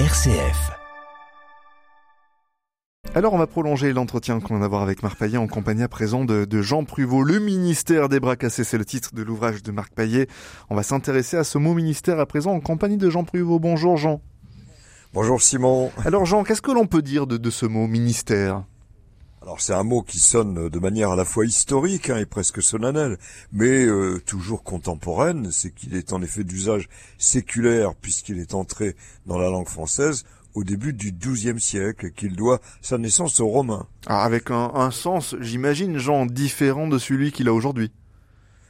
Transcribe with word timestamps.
RCF. 0.00 0.72
Alors 3.14 3.32
on 3.32 3.38
va 3.38 3.46
prolonger 3.46 3.92
l'entretien 3.92 4.40
qu'on 4.40 4.54
vient 4.54 4.58
d'avoir 4.62 4.82
avec 4.82 5.04
Marc 5.04 5.16
Payet 5.16 5.36
en 5.36 5.46
compagnie 5.46 5.84
à 5.84 5.88
présent 5.88 6.24
de, 6.24 6.44
de 6.46 6.62
Jean 6.62 6.82
Pruvot. 6.82 7.22
Le 7.22 7.38
ministère 7.38 8.08
des 8.08 8.18
bras 8.18 8.34
cassés, 8.34 8.64
c'est 8.64 8.76
le 8.76 8.84
titre 8.84 9.14
de 9.14 9.22
l'ouvrage 9.22 9.62
de 9.62 9.70
Marc 9.70 9.94
Payet. 9.94 10.26
On 10.68 10.74
va 10.74 10.82
s'intéresser 10.82 11.36
à 11.36 11.44
ce 11.44 11.58
mot 11.58 11.74
ministère 11.74 12.18
à 12.18 12.26
présent 12.26 12.50
en 12.50 12.58
compagnie 12.58 12.96
de 12.96 13.08
Jean 13.08 13.22
Pruvot. 13.22 13.60
Bonjour 13.60 13.96
Jean. 13.96 14.20
Bonjour 15.12 15.40
Simon. 15.40 15.92
Alors 16.04 16.26
Jean, 16.26 16.42
qu'est-ce 16.42 16.60
que 16.60 16.72
l'on 16.72 16.88
peut 16.88 17.02
dire 17.02 17.28
de, 17.28 17.36
de 17.36 17.50
ce 17.50 17.64
mot 17.64 17.86
ministère? 17.86 18.64
Alors 19.44 19.60
c'est 19.60 19.74
un 19.74 19.82
mot 19.82 20.00
qui 20.00 20.20
sonne 20.20 20.70
de 20.70 20.78
manière 20.78 21.10
à 21.10 21.16
la 21.16 21.26
fois 21.26 21.44
historique 21.44 22.08
hein, 22.08 22.16
et 22.16 22.24
presque 22.24 22.62
solennelle, 22.62 23.18
mais 23.52 23.84
euh, 23.84 24.18
toujours 24.24 24.62
contemporaine, 24.62 25.50
c'est 25.52 25.70
qu'il 25.70 25.94
est 25.96 26.14
en 26.14 26.22
effet 26.22 26.44
d'usage 26.44 26.88
séculaire 27.18 27.94
puisqu'il 27.94 28.38
est 28.38 28.54
entré 28.54 28.96
dans 29.26 29.36
la 29.36 29.50
langue 29.50 29.68
française 29.68 30.24
au 30.54 30.64
début 30.64 30.94
du 30.94 31.12
XIIe 31.12 31.60
siècle, 31.60 32.12
qu'il 32.12 32.36
doit 32.36 32.60
sa 32.80 32.96
naissance 32.96 33.38
aux 33.38 33.48
Romains. 33.48 33.86
Ah, 34.06 34.24
Avec 34.24 34.50
un, 34.50 34.70
un 34.74 34.90
sens, 34.90 35.36
j'imagine, 35.40 35.98
Jean, 35.98 36.24
différent 36.24 36.88
de 36.88 36.98
celui 36.98 37.30
qu'il 37.30 37.48
a 37.48 37.52
aujourd'hui. 37.52 37.90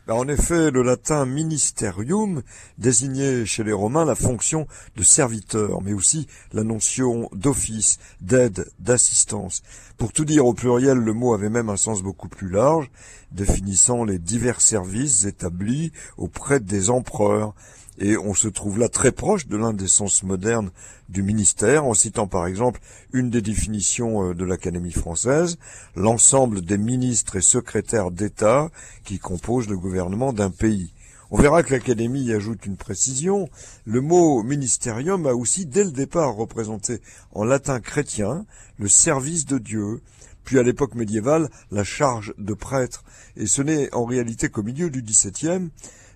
Ben, 0.07 0.15
en 0.15 0.29
effet, 0.29 0.71
le 0.71 0.83
latin 0.83 1.25
ministerium 1.25 2.43
désignait 2.77 3.47
chez 3.47 3.65
les 3.65 3.73
Romains 3.73 4.05
la 4.05 4.15
fonction 4.15 4.67
de 4.97 5.03
serviteur, 5.03 5.81
mais 5.81 5.95
aussi 5.95 6.27
la 6.53 6.63
notion 6.63 7.31
d'office, 7.33 7.99
d'aide, 8.21 8.71
d'assistance. 8.79 9.63
Pour 9.97 10.13
tout 10.13 10.27
dire 10.27 10.45
au 10.45 10.53
pluriel, 10.53 10.99
le 10.99 11.13
mot 11.15 11.33
avait 11.33 11.49
même 11.49 11.71
un 11.71 11.79
sens 11.79 12.03
beaucoup 12.03 12.29
plus 12.29 12.51
large, 12.51 12.91
définissant 13.33 14.05
les 14.05 14.19
divers 14.19 14.61
services 14.61 15.25
établis 15.25 15.91
auprès 16.19 16.61
des 16.61 16.91
empereurs. 16.91 17.55
Et 17.99 18.17
on 18.17 18.35
se 18.35 18.49
trouve 18.49 18.79
là 18.79 18.89
très 18.89 19.13
proche 19.13 19.47
de 19.47 19.57
l'un 19.57 19.73
des 19.73 19.87
sens 19.87 20.25
modernes 20.25 20.71
du 21.09 21.23
ministère, 21.23 21.85
en 21.85 21.95
citant 21.95 22.27
par 22.27 22.47
exemple 22.47 22.81
une 23.13 23.31
des 23.31 23.43
définitions 23.43 24.31
euh, 24.31 24.35
de 24.35 24.45
l'Académie 24.45 24.91
française, 24.91 25.59
l'ensemble 25.95 26.61
des 26.63 26.79
ministres 26.79 27.37
et 27.37 27.41
secrétaires 27.41 28.11
d'État 28.11 28.71
qui 29.05 29.19
composent 29.19 29.69
le 29.69 29.79
gouvernement 29.79 30.33
d'un 30.33 30.51
pays. 30.51 30.93
On 31.31 31.39
verra 31.39 31.63
que 31.63 31.73
l'Académie 31.73 32.25
y 32.25 32.33
ajoute 32.33 32.67
une 32.67 32.77
précision. 32.77 33.49
Le 33.85 34.01
mot 34.01 34.43
ministerium 34.43 35.27
a 35.27 35.35
aussi 35.35 35.67
dès 35.67 35.85
le 35.85 35.91
départ 35.91 36.35
représenté 36.35 37.01
en 37.33 37.45
latin 37.45 37.81
chrétien 37.81 38.45
le 38.79 38.89
service 38.89 39.47
de 39.47 39.59
Dieu, 39.59 40.01
puis 40.45 40.59
à 40.59 40.63
l'époque 40.63 40.95
médiévale 40.95 41.49
la 41.71 41.85
charge 41.85 42.35
de 42.39 42.55
prêtre. 42.55 43.05
Et 43.37 43.47
ce 43.47 43.63
n'est 43.63 43.93
en 43.95 44.05
réalité 44.05 44.49
qu'au 44.49 44.63
milieu 44.63 44.91
du 44.91 45.03
XVIIe 45.03 45.71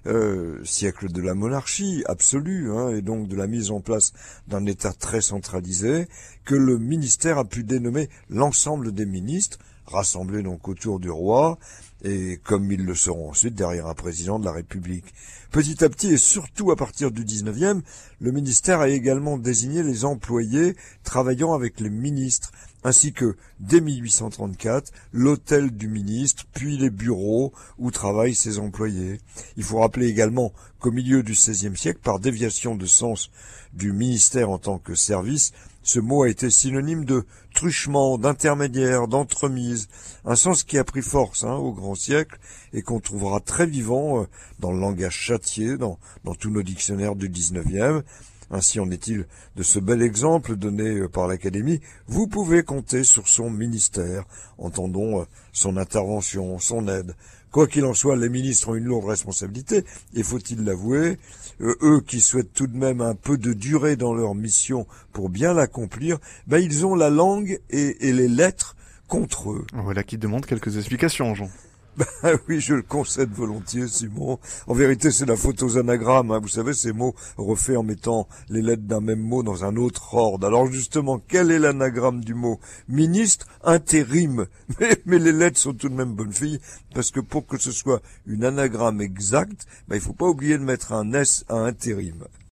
euh, 0.08 0.64
siècle 0.64 1.12
de 1.12 1.20
la 1.20 1.34
monarchie 1.34 2.02
absolue, 2.06 2.72
hein, 2.72 2.90
et 2.90 3.02
donc 3.02 3.28
de 3.28 3.36
la 3.36 3.46
mise 3.46 3.70
en 3.70 3.80
place 3.80 4.12
d'un 4.46 4.66
État 4.66 4.92
très 4.92 5.20
centralisé, 5.20 6.08
que 6.44 6.54
le 6.54 6.78
ministère 6.78 7.38
a 7.38 7.44
pu 7.44 7.62
dénommer 7.62 8.08
l'ensemble 8.30 8.92
des 8.92 9.06
ministres, 9.06 9.58
rassemblés 9.88 10.42
donc 10.42 10.68
autour 10.68 11.00
du 11.00 11.10
roi, 11.10 11.58
et 12.04 12.38
comme 12.44 12.70
ils 12.70 12.84
le 12.84 12.94
seront 12.94 13.30
ensuite 13.30 13.54
derrière 13.54 13.86
un 13.86 13.94
président 13.94 14.38
de 14.38 14.44
la 14.44 14.52
République. 14.52 15.12
Petit 15.50 15.82
à 15.82 15.88
petit 15.88 16.12
et 16.12 16.18
surtout 16.18 16.70
à 16.70 16.76
partir 16.76 17.10
du 17.10 17.24
19e, 17.24 17.80
le 18.20 18.32
ministère 18.32 18.80
a 18.80 18.88
également 18.88 19.38
désigné 19.38 19.82
les 19.82 20.04
employés 20.04 20.76
travaillant 21.04 21.54
avec 21.54 21.80
les 21.80 21.90
ministres, 21.90 22.52
ainsi 22.84 23.12
que, 23.12 23.36
dès 23.58 23.80
1834, 23.80 24.92
l'hôtel 25.12 25.70
du 25.70 25.88
ministre, 25.88 26.44
puis 26.52 26.76
les 26.76 26.90
bureaux 26.90 27.52
où 27.78 27.90
travaillent 27.90 28.34
ses 28.34 28.58
employés. 28.58 29.20
Il 29.56 29.64
faut 29.64 29.78
rappeler 29.78 30.06
également 30.06 30.52
qu'au 30.78 30.92
milieu 30.92 31.22
du 31.22 31.32
XVIe 31.32 31.76
siècle, 31.76 32.00
par 32.02 32.20
déviation 32.20 32.76
de 32.76 32.86
sens 32.86 33.30
du 33.72 33.92
ministère 33.92 34.50
en 34.50 34.58
tant 34.58 34.78
que 34.78 34.94
service, 34.94 35.52
ce 35.88 36.00
mot 36.00 36.24
a 36.24 36.28
été 36.28 36.50
synonyme 36.50 37.06
de 37.06 37.24
truchement, 37.54 38.18
d'intermédiaire, 38.18 39.08
d'entremise, 39.08 39.88
un 40.26 40.36
sens 40.36 40.62
qui 40.62 40.76
a 40.76 40.84
pris 40.84 41.00
force 41.00 41.44
hein, 41.44 41.54
au 41.54 41.72
grand 41.72 41.94
siècle 41.94 42.38
et 42.74 42.82
qu'on 42.82 43.00
trouvera 43.00 43.40
très 43.40 43.66
vivant 43.66 44.20
euh, 44.20 44.26
dans 44.58 44.70
le 44.70 44.78
langage 44.78 45.16
châtier, 45.16 45.78
dans, 45.78 45.98
dans 46.24 46.34
tous 46.34 46.50
nos 46.50 46.62
dictionnaires 46.62 47.16
du 47.16 47.30
19e. 47.30 48.02
Ainsi 48.50 48.80
en 48.80 48.90
est-il 48.90 49.26
de 49.56 49.62
ce 49.62 49.78
bel 49.78 50.02
exemple 50.02 50.56
donné 50.56 51.00
euh, 51.00 51.08
par 51.08 51.28
l'Académie. 51.28 51.80
Vous 52.06 52.26
pouvez 52.26 52.62
compter 52.62 53.04
sur 53.04 53.28
son 53.28 53.50
ministère. 53.50 54.24
Entendons 54.56 55.20
euh, 55.20 55.24
son 55.52 55.76
intervention, 55.76 56.58
son 56.58 56.88
aide. 56.88 57.14
Quoi 57.50 57.66
qu'il 57.66 57.84
en 57.84 57.94
soit, 57.94 58.16
les 58.16 58.28
ministres 58.28 58.70
ont 58.70 58.74
une 58.74 58.84
lourde 58.84 59.06
responsabilité, 59.06 59.84
et 60.14 60.22
faut-il 60.22 60.64
l'avouer, 60.64 61.18
euh, 61.60 61.74
eux 61.82 62.00
qui 62.06 62.20
souhaitent 62.20 62.52
tout 62.52 62.66
de 62.66 62.76
même 62.76 63.00
un 63.00 63.14
peu 63.14 63.38
de 63.38 63.54
durée 63.54 63.96
dans 63.96 64.12
leur 64.12 64.34
mission 64.34 64.86
pour 65.12 65.30
bien 65.30 65.54
l'accomplir, 65.54 66.18
ben 66.46 66.58
ils 66.58 66.84
ont 66.84 66.94
la 66.94 67.08
langue 67.08 67.58
et, 67.70 68.08
et 68.08 68.12
les 68.12 68.28
lettres 68.28 68.76
contre 69.08 69.52
eux. 69.52 69.64
Voilà 69.72 70.02
qui 70.02 70.18
demande 70.18 70.44
quelques 70.44 70.76
explications, 70.76 71.34
Jean. 71.34 71.48
Ben 72.22 72.38
oui, 72.48 72.60
je 72.60 72.74
le 72.74 72.82
concède 72.82 73.30
volontiers, 73.30 73.88
Simon. 73.88 74.38
En 74.66 74.74
vérité, 74.74 75.10
c'est 75.10 75.26
la 75.26 75.36
faute 75.36 75.62
aux 75.62 75.78
anagrammes. 75.78 76.30
Hein. 76.30 76.38
Vous 76.40 76.48
savez, 76.48 76.72
ces 76.72 76.92
mots 76.92 77.14
refaits 77.36 77.76
en 77.76 77.82
mettant 77.82 78.28
les 78.48 78.62
lettres 78.62 78.82
d'un 78.82 79.00
même 79.00 79.20
mot 79.20 79.42
dans 79.42 79.64
un 79.64 79.76
autre 79.76 80.14
ordre. 80.14 80.46
Alors 80.46 80.70
justement, 80.70 81.20
quel 81.26 81.50
est 81.50 81.58
l'anagramme 81.58 82.22
du 82.24 82.34
mot 82.34 82.60
Ministre, 82.88 83.46
intérim? 83.64 84.46
Mais, 85.06 85.18
les 85.18 85.32
lettres 85.32 85.58
sont 85.58 85.74
tout 85.74 85.88
de 85.88 85.94
même 85.94 86.14
bonnes 86.14 86.32
filles, 86.32 86.60
parce 86.94 87.10
que 87.10 87.20
pour 87.20 87.46
que 87.46 87.58
ce 87.58 87.72
soit 87.72 88.00
une 88.26 88.44
anagramme 88.44 89.00
exacte, 89.00 89.66
ben, 89.88 89.96
il 89.96 90.02
faut 90.02 90.12
pas 90.12 90.26
oublier 90.26 90.58
de 90.58 90.64
mettre 90.64 90.92
un 90.92 91.12
S 91.12 91.44
à 91.48 91.56
intérim. 91.56 92.24